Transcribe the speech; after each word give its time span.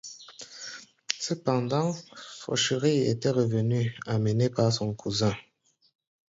Cependant, 1.19 1.93
Fauchery 2.39 3.03
était 3.07 3.29
revenu, 3.29 3.95
amené 4.07 4.49
par 4.49 4.73
son 4.73 4.95
cousin. 4.95 5.35